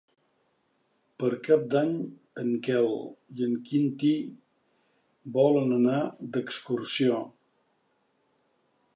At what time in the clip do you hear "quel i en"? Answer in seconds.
2.67-3.53